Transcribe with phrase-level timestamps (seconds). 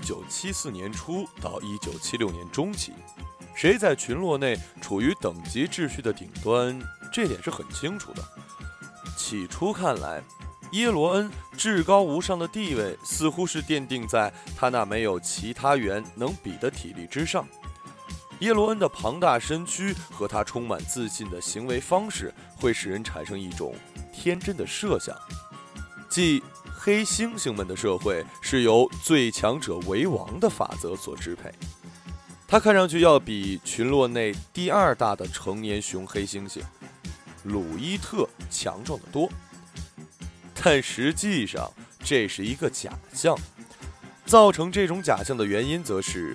[0.00, 2.92] 从1974年初到1976年中期，
[3.54, 6.80] 谁在群落内处于等级秩序的顶端，
[7.12, 8.22] 这点是很清楚的。
[9.16, 10.22] 起初看来，
[10.72, 17.46] 耶罗恩至高无上的地位似乎是奠定在他那没有其他猿能比的体力之上。
[18.40, 23.74] 耶罗恩的庞大身躯和他充满自信的行为方式，会使人产生一种
[24.12, 25.16] 天真的设想，
[26.08, 26.40] 即
[26.88, 31.52] 黑猩猩们的社会是由最强者为王的法则所支配。
[32.46, 36.62] 他看上去要比群落内第二大的成年雄黑猩猩
[37.42, 39.28] 鲁伊特强壮得多。
[40.54, 41.70] 但实际上，
[42.02, 43.38] 这是一个假象。
[44.24, 46.34] 造成这种假象的原因，则是。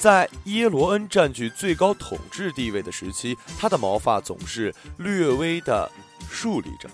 [0.00, 5.88] 在耶罗恩占据最高统治地位的时期，他的毛发总是略微的
[6.28, 6.90] 竖立着，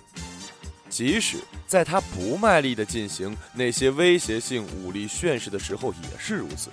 [0.89, 6.69] 即使在他不卖力地进行那些威胁性武力宣誓的时候也是如此。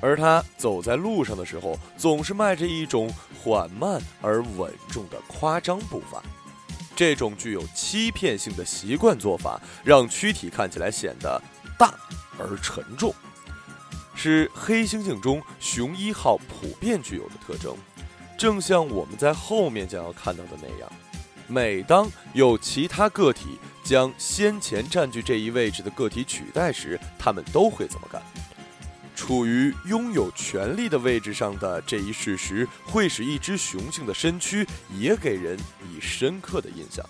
[0.00, 3.08] 而他走在路上的时候，总是迈着一种
[3.40, 6.22] 缓慢而稳重的夸张步伐。
[6.94, 11.40] 这种具有欺骗性的习惯做法，让躯体看起来显得
[11.78, 11.94] 大
[12.38, 13.14] 而沉重。
[14.14, 17.74] 是黑猩猩中熊一号普遍具有的特征，
[18.36, 20.92] 正像我们在后面将要看到的那样，
[21.52, 28.22] 每当有其他个体将先前占据这一位置的个体取代时，他们都会这么干。
[29.14, 34.66] 处于拥有权力的位置上的这一事实，会使一只雄性的身躯
[34.98, 35.58] 也给人
[35.90, 37.04] 以深刻的印象。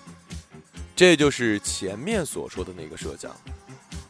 [0.93, 3.33] 这就是前面所说的那个设想。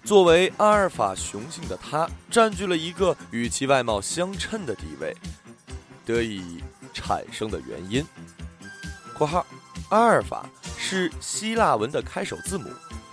[0.03, 5.15] 作为阿尔法雄性的它，占据了一个与其外貌相称的地位，
[6.03, 6.59] 得以
[6.91, 8.03] 产生的原因。
[9.15, 9.45] （括号
[9.93, 12.67] 阿尔法是希腊文的开首字母，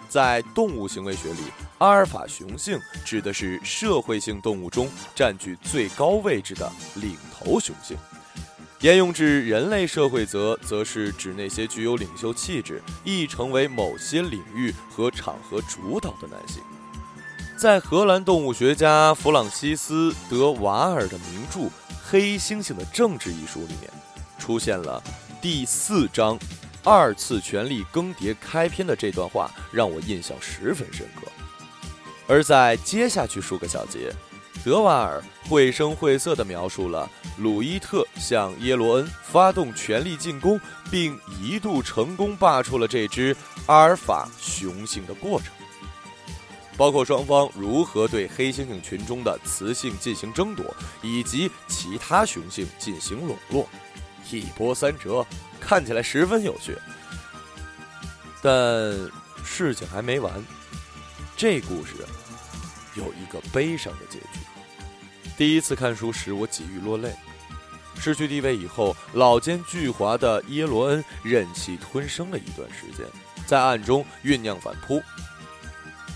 [0.08, 1.40] 在动物行为学里，
[1.76, 7.98] 阿尔法雄性指的是社会性动物中占据最高位置的领头雄性。
[8.80, 16.62] 沿用至人类社会，则则是指那些具有领袖气质、易成为某些领域和场合主导的男性。）
[17.60, 21.60] 在荷兰动物学家弗朗西斯·德瓦尔的名著
[22.02, 23.92] 《黑猩猩的政治》一书里面，
[24.38, 25.02] 出现了
[25.42, 26.38] 第四章
[26.82, 31.26] 二次权力更迭开篇的这段话，让我印象十分深刻。
[32.26, 34.12] 而在接下去数个小节，
[34.64, 40.60] 德瓦尔绘声绘色地描述了鲁伊特向耶罗恩发动全力进攻，
[40.90, 43.36] 并一度成功罢黜了这只
[43.66, 45.48] 阿尔法雄性的过程。
[46.76, 50.64] 包括双方如何对黑猩猩群中的雌性进行争夺，
[51.02, 53.68] 以及其他雄性进行笼络，
[54.38, 55.26] 一波三折，
[55.60, 56.76] 看起来十分有趣。
[58.42, 58.52] 但
[59.44, 60.32] 事情还没完，
[61.36, 61.94] 这故事
[62.94, 64.38] 有一个悲伤的结局。
[65.36, 67.14] 第一次看书时，我几欲落泪。
[67.98, 73.06] 失去地位以后，老奸巨猾的耶罗恩忍气吞声了一段时间，
[73.46, 75.02] 在暗中酝酿反扑。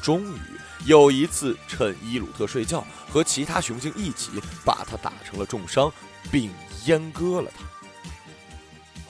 [0.03, 0.39] 终于
[0.87, 4.31] 有一次，趁伊鲁特睡觉，和其他雄性一起
[4.65, 5.93] 把他打成了重伤，
[6.31, 6.51] 并
[6.87, 7.74] 阉割了他。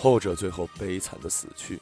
[0.04, 1.80] 后者最后悲惨的死去。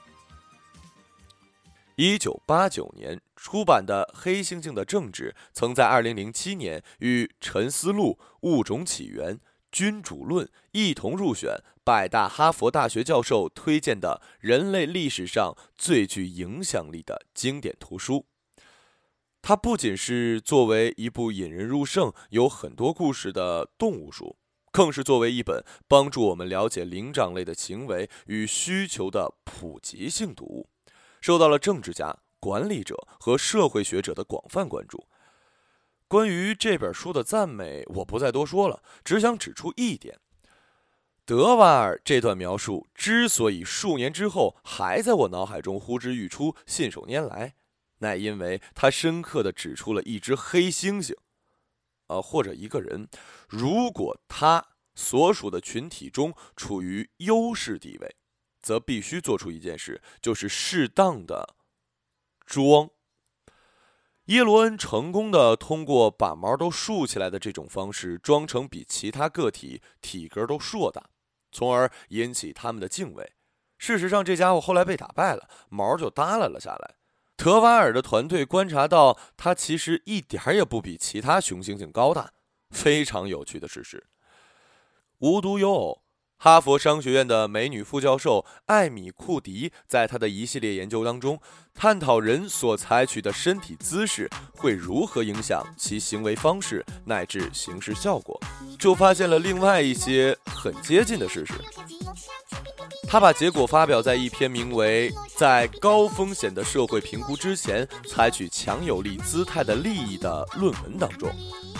[1.96, 9.34] 一九八九年出版的《黑猩猩的政治》曾在二零零七年与《沉思录》《物种起源》
[9.72, 18.26] 《君主论》一同入选百大哈佛大学教授推荐的人类历史上最具影响力的经典图书。
[19.42, 24.36] 它不仅是作为一部引人入胜、有很多故事的动物书，
[24.72, 30.68] 更是作为一本帮助我们了解灵长类的行为与需求的普及性读物，
[31.20, 35.06] 受到了政治家、管理者和社会学者的广泛关注。
[36.08, 40.18] 关于这本书的赞美，我不再多说了，只想指出一点：
[41.24, 47.54] 德瓦尔这段描述之所以数年之后还在我脑海中呼之欲出、信手拈来。
[47.98, 51.14] 乃因为他深刻的指出了一只黑猩猩，
[52.12, 53.08] 呃，或者一个人，
[53.48, 54.64] 如果他
[54.94, 58.16] 所属的群体中处于优势地位，
[58.60, 61.56] 则必须做出一件事，就是适当的
[62.44, 62.90] 装。
[64.26, 71.10] 耶罗恩成功的通过把毛都竖起来的这种方式，装成比其他个体体格都硕大，
[71.50, 73.32] 从而引起他们的敬畏。
[73.78, 76.94] 事实上，这家伙后来被打败了，毛就耷拉了下来。
[77.36, 82.32] 德瓦尔的团队观察到，他其实一点也不比其他雄猩猩高大。
[82.70, 84.06] 非常有趣的事实。
[85.18, 86.01] 无独有偶，
[86.44, 91.38] 哈佛商学院的美女副教授艾米·库迪在她的一系列研究当中，
[91.72, 98.40] 探讨人所采取的身体姿势会如何影响其行为方式乃至行事效果，
[98.76, 101.54] 就发现了另外一些很接近的事实。
[103.06, 111.32] 他把结果发表在一篇名为《在高风险的社会评估之前采取强有力姿态的利益》的论文当中。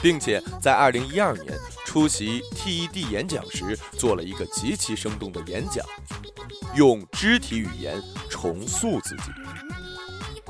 [0.02, 1.56] 并且在二零一二年
[1.92, 5.84] 出席 TED 演讲时，做了一个极其生动的演讲，
[6.74, 9.24] 用肢体语言重塑自己。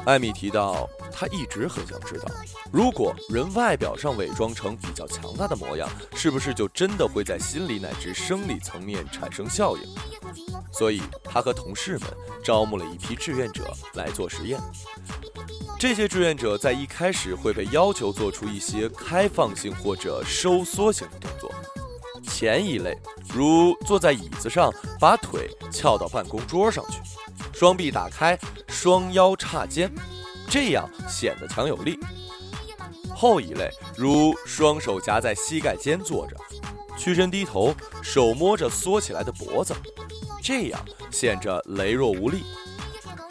[0.05, 2.29] 艾米提到，他一直很想知道，
[2.73, 9.83] 如果人外表上伪装成比较强大的模样，是不是就真的会在心理乃至生理层面产生效应？
[10.73, 12.09] 所以，他和同事们
[12.43, 14.61] 招募了一批志愿者来做实验。
[15.79, 21.53] 这些志愿者在一开始会被要求做出一些开放性或者收缩性的动作。
[22.23, 22.97] 前一类，
[23.35, 27.01] 如坐在椅子上，把腿翘到办公桌上去，
[27.53, 28.39] 双臂打开，
[28.69, 29.93] 双腰叉肩，
[30.49, 31.99] 这样显得强有力。
[33.15, 36.37] 后一类，如双手夹在膝盖间坐着，
[36.97, 39.75] 屈身低头，手摸着缩起来的脖子，
[40.43, 40.81] 这样
[41.11, 42.43] 显着羸弱无力。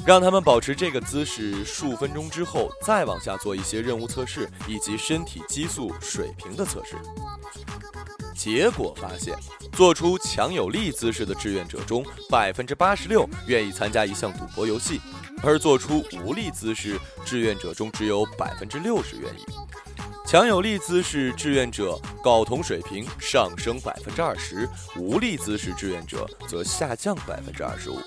[0.04, 6.96] 让他们保持这个姿势数分钟之后，再往下做一些任务测试以及身体激素水平的测试。
[8.36, 9.36] 结果发现，
[9.74, 15.00] 做出强有力姿势的志愿者中，百分之八十六愿意参加一项赌博游戏，
[15.44, 19.46] 而做出无力姿势志愿者中只有百分之六十愿意。
[20.26, 28.00] 强有力姿势志愿者睾酮水平上升百分之二十，无力姿势志愿者则下降百分之二十五。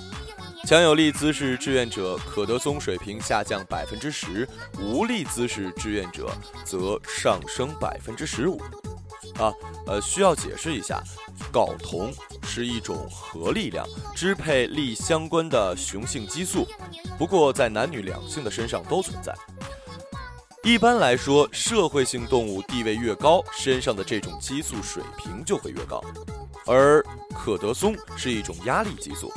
[0.66, 4.48] 强有力姿势志愿者可得松水平下降百分之十，
[4.78, 6.30] 无力姿势志愿者
[6.64, 8.58] 则上升百分之十五。
[9.38, 9.52] 啊，
[9.86, 11.02] 呃，需要解释一下，
[11.52, 16.66] 睾酮是一种核力量支配力相关的雄性激素，
[17.18, 19.34] 不过在男女两性的身上都存在。
[20.62, 26.02] 一般来说，社会性动物地位越高，身上的这种激素水平就会越高，
[26.64, 27.04] 而
[27.34, 29.30] 可得松是一种压力激素。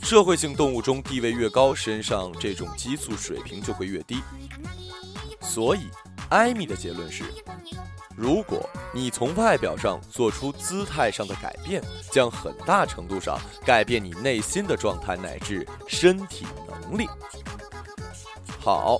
[0.00, 4.22] 社会性动物中地位越高，身上这种激素水平就会越低。
[5.42, 5.80] 所以，
[6.30, 7.24] 艾米的结论是：
[8.16, 17.08] 如果你从外表上做出姿态上的改变，将很大程度上改变你内心的状态乃至身体能力。
[18.58, 18.98] 好，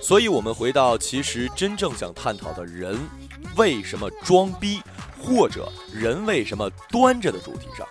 [0.00, 2.98] 所以我们回到其实真正想探讨的人
[3.56, 4.80] 为什么装逼，
[5.20, 7.86] 或者人为什么端着的主题上。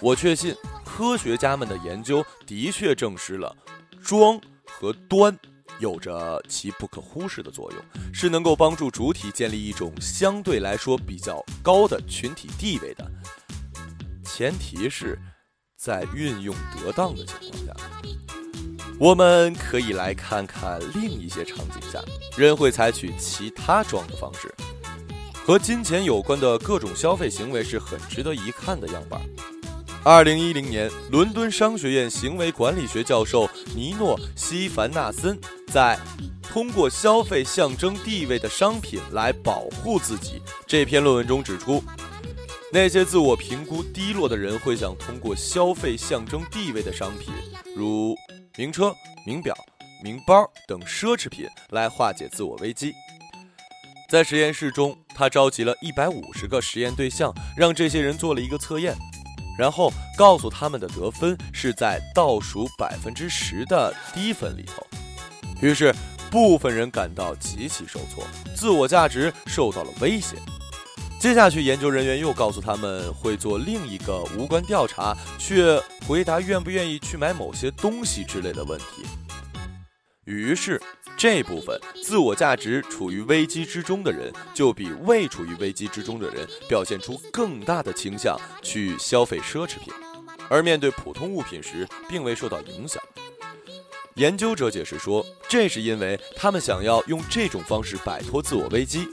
[0.00, 0.54] 我确信。
[0.84, 3.56] 科学家们的研究的确证实了，
[4.02, 4.36] 装
[4.66, 5.38] 和端
[5.78, 7.80] 有着其不可忽视的作用，
[8.12, 13.10] 是能够帮助主体建立一种相对来说比较高的群体地位的。
[14.24, 15.18] 前提是
[15.76, 17.74] 在运用得当的情况下。
[19.00, 22.02] 我们可以来看看另一些场景下，
[22.36, 24.52] 人会采取其他装的方式。
[25.34, 29.20] 和金钱有关的各种消费行为是很值得一看的样板。
[30.04, 35.98] 二零一零年，伦敦商学院行为管理学教授尼诺·西凡纳森在
[36.48, 41.82] 《通过消费象征地位的商品来保护自己》这篇论文中指出，
[42.72, 47.34] 那些自我评估低落的人会想通过消费象征地位的商品，
[47.76, 48.16] 如
[48.56, 48.94] 名车、
[49.26, 49.54] 名表、
[50.02, 52.94] 名包等奢侈品来化解自我危机。
[54.08, 58.96] 在实验室中，他召集了一百五十个实验对象，让这些人做了一个测验。
[59.58, 64.86] 然后告诉他们的得分是在倒数百分之十的低分里头，
[65.60, 65.92] 于是
[66.30, 68.24] 部分人感到极其受挫，
[68.54, 70.36] 自我价值受到了威胁。
[71.20, 79.04] 接下去，研究人员又告诉他们会做另一个无关调查，却回答愿不愿意去买某些东西之类的问题。
[80.24, 80.80] 于是。
[81.18, 89.92] 这部分自我价值处于危机之中的人，就比未处于危机之中的人表现出更大的倾向去消费奢侈品，
[90.48, 93.02] 而面对普通物品时并未受到影响。
[94.14, 99.08] 研究者解释说，这是因为他们想要用这种方式摆脱自我危机。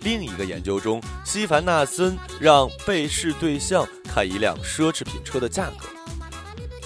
[0.00, 5.86] 另一个研究中，西凡纳森让被试对象看一辆奢侈品车的价格。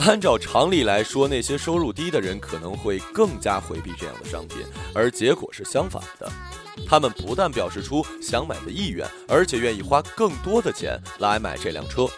[0.04, 4.59] 按照常理来说，那些收入低的人可能会更加回避这样的商品，
[4.92, 6.28] 而结果是相反的。
[6.88, 12.09] 他们不但表示出想买的意愿，而且愿意花更多的钱来买这辆车。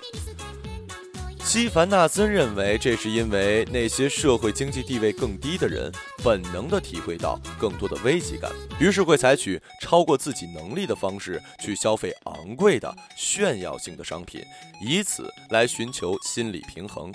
[1.41, 8.51] 西凡纳森认为，这是因为那些社会经济地位更低的人本能地体会到更多的危机感，
[8.81, 14.43] 于是会采取超过自己能力的方式去消费昂贵的炫耀性的商品，
[14.81, 17.13] 以此来寻求心理平衡。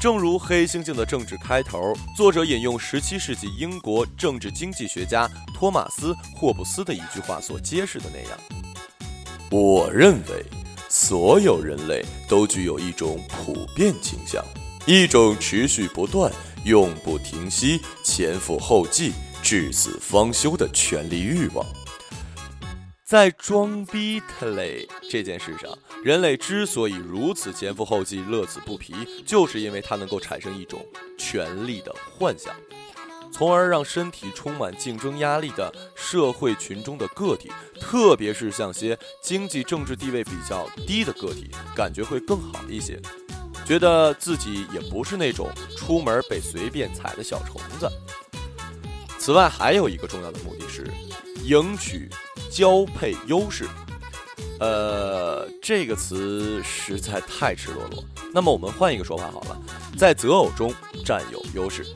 [0.00, 8.38] 正如《黑猩猩的政治》开头，作者引用17世纪英国政治经济学家托马斯·霍布斯的一句话所揭示的那样
[9.50, 10.44] ：“我认为。”
[10.88, 14.42] 所有人类都具有一种普遍倾向，
[14.86, 16.32] 一种持续不断、
[16.64, 19.12] 永不停息、前赴后继、
[19.42, 21.66] 至死方休的权力欲望。
[23.08, 25.70] 在装逼特类这件事上，
[26.04, 30.86] 人类之所以如此前赴后继、乐此不疲，就是因为它能够产生一种
[31.16, 32.54] 权力的幻想。
[33.32, 37.50] 从而让身体充满竞争压力的社会群中的个体，
[37.80, 43.00] 特别是像些经济政治地位比较低的个体，感觉会更好一些，
[43.64, 47.90] 觉得自己也不是那种出门被随便踩的小虫子。
[49.18, 50.86] 此外，还有一个重要的目的是
[51.42, 52.10] 赢取
[52.50, 53.66] 交配优势。
[54.60, 58.04] 呃，这个词实在太赤裸裸。
[58.34, 59.60] 那么我们换一个说法好了，
[59.96, 60.74] 在择偶中
[61.04, 61.86] 占有优势。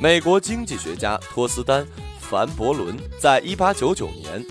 [0.00, 1.84] 美国经济学家托斯丹·
[2.20, 4.44] 凡伯伦在1899年《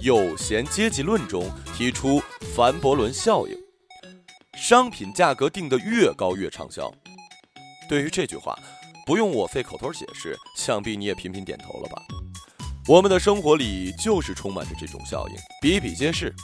[0.00, 2.22] 有闲阶级论》中提出
[2.54, 3.54] 凡伯伦效应：
[4.56, 6.90] 商品价格定得越高越畅销。
[7.88, 8.58] 对于这句话，
[9.04, 12.02] 不用我费口头解释，想必你也频频点头了吧？
[12.88, 16.34] 我们的生活里就是充满着这种效应，比比皆是。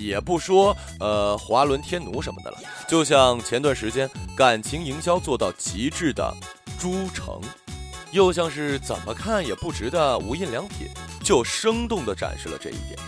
[0.00, 6.34] 也不说呃华伦天奴什么的了，就像前段时间感情营销做到极致的
[6.76, 7.40] 朱成。
[8.10, 10.88] 又像是怎么看也不值的无印良品，
[11.22, 12.98] 就生动地展示了这一点。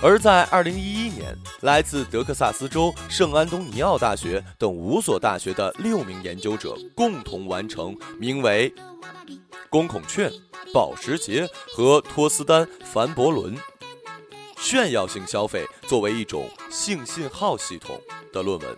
[0.00, 8.72] 而在2011年，来自德克萨斯州圣安东尼奥大学等五所大学的六名研究者共同完成名为
[9.72, 10.30] “公孔雀、
[10.70, 13.56] 保时捷和托斯丹·凡伯伦
[14.58, 17.98] 炫耀性消费作为一种性信号系统”
[18.34, 18.76] 的论文。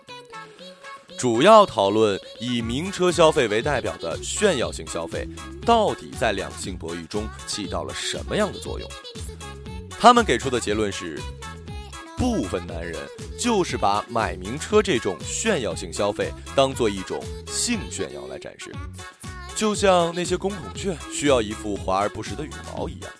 [1.17, 5.27] 主要讨论以名车消费为代表的炫耀性消费，
[5.65, 8.89] 到底在两性博弈中起到了什么样的作用？
[9.99, 11.19] 他们给出的结论是：
[12.15, 12.97] 部分男人
[13.37, 18.73] 就是把买名车这种炫耀性消费当做一种性炫耀来展示，
[19.55, 23.11] 就像那些公孔雀需要一副华而不实的羽毛一样，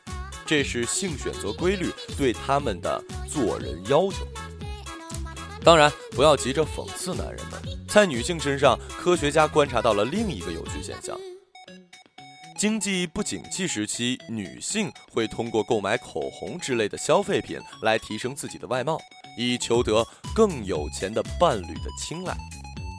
[0.46, 4.28] 这是性选择规律对他们的做人要求。
[5.64, 7.60] 当然，不要急着讽刺男人们。
[7.88, 11.18] 在女性身上，科学家观察到了另一个有趣现象：
[12.58, 19.00] 经济不景气时期，女性会通过购买口红之类的消费品来提升自己的外貌，
[19.38, 22.36] 以求得更有钱的伴侣的青睐。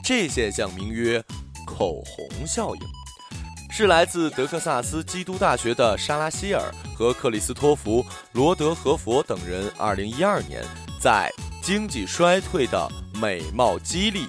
[0.03, 1.23] 这现象名曰
[1.67, 2.81] “口红效应”，
[3.77, 10.65] 是来自德克萨斯基督大学的莎拉希尔和克里斯托弗·罗德和佛等人2012年
[10.99, 11.31] 在。
[11.61, 12.89] 经济衰退的
[13.21, 14.25] 美貌激励、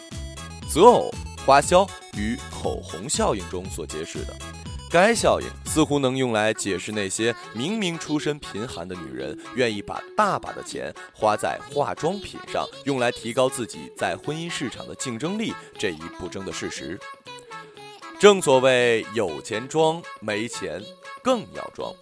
[0.69, 1.11] 择偶、
[1.47, 4.37] 花销与口红效应中所揭示的，
[4.91, 16.99] 该效应似乎能用来解释那些明明出身贫寒的女人愿意把大把的钱花在化妆品上，用来提高自己在婚姻市场的竞争力这一不争的事实。
[18.19, 20.83] 正所谓有钱装，没钱
[21.23, 21.95] 更要装。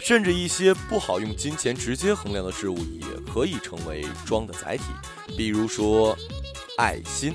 [0.00, 4.82] 甚至一些不好用金钱直接衡量的事物，也可以成为装的载体。
[5.36, 6.18] 比如说，
[6.76, 7.32] 爱心。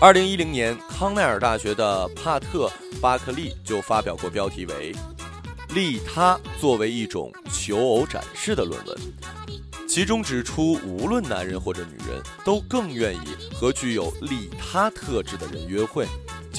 [0.00, 2.68] 二零一零年，康奈尔大学的帕特·
[3.00, 4.94] 巴克利就发表过标题为
[5.74, 8.96] “利他作为一种求偶展示”的论文，
[9.88, 16.06] 其中指出，无论男人或者女人，都更愿意和具有利他特质的人约会、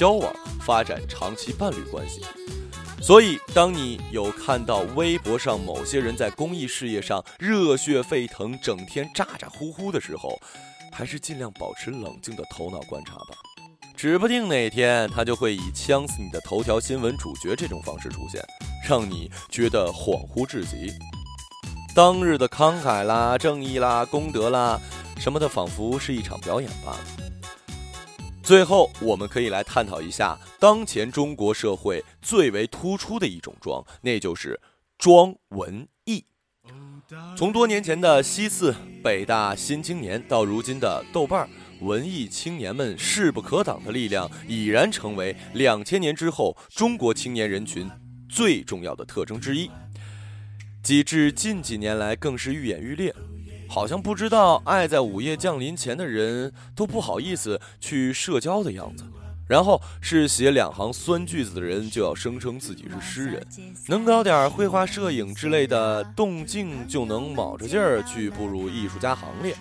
[0.02, 0.34] 交往、
[0.66, 2.22] 发展长期伴侣关系。
[3.00, 10.36] 所以，当你有看到微博上某些人在公益事业上热血沸腾、整天咋咋呼呼的时候，
[10.90, 13.26] 还是尽量保持冷静的头脑观察吧。
[13.96, 18.44] 指不定哪天他就会以呛死你的头条新闻主角这种方式出现，
[18.88, 20.92] 让你觉得恍惚至极。
[21.94, 24.80] 当日的慷慨啦、正义啦、功德啦，
[25.20, 27.31] 什么的，仿佛是一场表演罢了。
[28.42, 34.60] 最后，我们可以来探讨一下当前中国社会最为突出的一种装，那就是
[34.98, 36.24] 装文艺。
[37.36, 41.48] 从多年前的西四、北大、新青年，到如今的豆瓣儿，
[41.80, 47.88] 文艺青年们势不可挡的力量已然成为两千年之后中国青年人群
[48.28, 49.70] 最重要的特征之一。
[50.82, 53.14] 及至近几年来，更是愈演愈烈。
[53.72, 59.02] 好像不知道爱在午夜降临前的人都不好意思去社交的样子。
[59.48, 63.46] 然后是写两行酸句子的人就要声称自己是诗人，
[63.88, 69.56] 能搞点绘画、摄影之类的动静就能卯着劲儿去步入艺术家行列。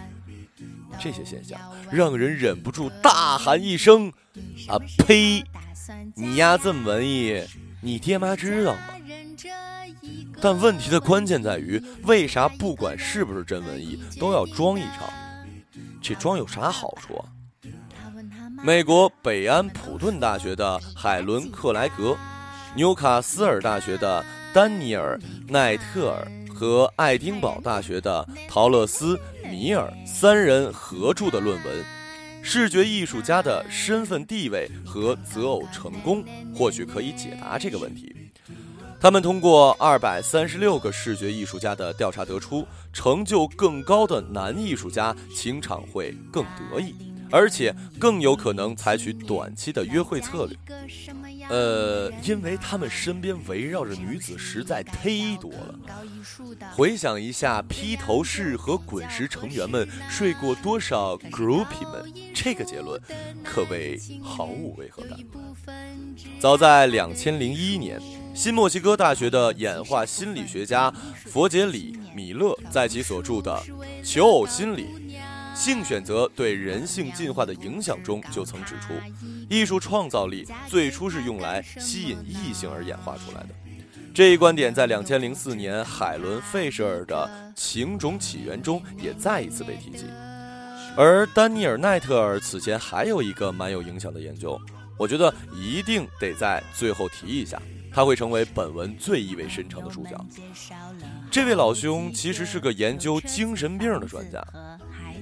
[0.99, 1.57] 这些现象
[1.89, 4.11] 让人忍不住大喊一声
[4.67, 5.41] ：“啊呸！
[6.15, 7.41] 你丫这么文艺，
[7.81, 8.79] 你爹妈知道吗？”
[10.41, 15.07] 但问题的关键在于，为啥不管是不是真文艺，都要装一场？
[16.01, 17.29] 这装有啥好处啊？
[18.63, 22.17] 美国北安普顿大学的海伦·克莱格，
[22.75, 25.15] 纽卡斯尔大学的丹尼尔·
[25.51, 29.15] 奈特尔和爱丁堡大学的陶勒斯·
[29.50, 31.79] 米尔三人合著的论文
[32.41, 36.24] 《视觉艺术家的身份地位和择偶成功》，
[36.57, 38.15] 或许可以解答这个问题。
[39.01, 46.93] 他们通过二百三十六个视觉艺术家的调查得出，成就更高的男艺术家情场会更得意，
[47.31, 50.55] 而且更有可能采取短期的约会策略。
[51.50, 55.75] 呃，因为他们身边围绕着女子实在忒多了。
[56.72, 63.01] 回想一下披头士和滚石成员们睡过多少 groupie 们，这个结论
[63.43, 65.17] 可谓毫无违和感。
[66.39, 68.00] 早在两千零一年。
[68.33, 70.91] 新墨西哥大学的演化心理学家
[71.25, 73.51] 佛杰里米勒在其所著的
[74.03, 74.88] 《求偶心理：
[75.53, 78.93] 性选择对人性进化的影响》中，就曾指出，
[79.50, 83.50] 艺术创造力最初是用来吸引异性而演化出来的。
[84.13, 90.05] 这一观点在2004年海伦费舍尔的《情种起源》中也再一次被提及。
[90.95, 94.59] 而丹尼尔奈特尔此前还有一个蛮有影响的研究，
[94.97, 97.61] 我觉得一定得在最后提一下。
[97.93, 100.15] 他会成为本文最意味深长的主角。
[101.29, 104.43] 这位老兄其实是个研究精神病的专家。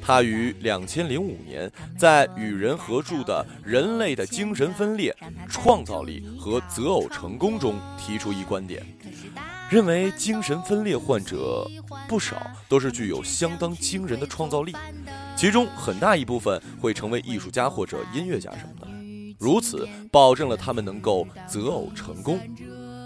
[0.02, 5.16] 他于两千零五年在与人合著的《人类的精神分裂、
[5.50, 8.82] 创造力和择偶成功》中提出一观点，
[9.70, 11.70] 认为精神分裂患者
[12.08, 12.38] 不少
[12.70, 14.74] 都是具有相当惊人的创造力，
[15.36, 18.79] 其中很大一部分会成为艺术家或者音乐家什么的。
[19.39, 22.39] 如此保证了他们能够择偶成功，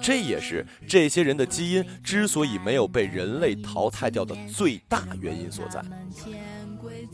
[0.02, 5.84] 这也是这些人的基因之所以没有被人类淘汰掉的最大原因所在。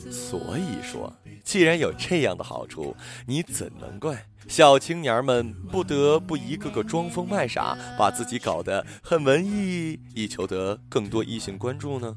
[0.10, 2.95] 所以说，既然有这样的好处，
[3.27, 12.15] 你怎能怪小青年们不得不一个个装疯卖傻，把自己搞得很文艺，以求得更多异性关注呢？